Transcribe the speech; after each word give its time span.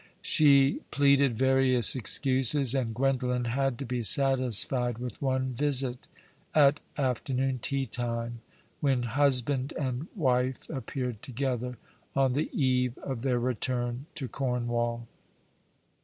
She 0.23 0.79
pleaded 0.89 1.37
various 1.37 1.95
excuses; 1.95 2.73
and 2.73 2.95
Gwendolen 2.95 3.45
had 3.45 3.77
to 3.77 3.85
be 3.85 4.01
satisfied 4.01 4.97
with 4.97 5.21
one 5.21 5.53
visit, 5.53 6.07
at 6.55 6.79
afternoon 6.97 7.59
teatime, 7.59 8.39
when 8.79 9.03
husband 9.03 9.73
and 9.79 10.07
wife 10.15 10.61
ajipeared 10.69 11.21
together, 11.21 11.77
on 12.15 12.33
the 12.33 12.49
eve 12.51 12.97
of 12.97 13.21
their 13.21 13.37
return 13.37 14.07
to 14.15 14.27
Cornwall. 14.27 15.05